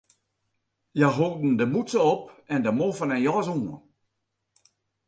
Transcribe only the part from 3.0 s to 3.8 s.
en jas oan.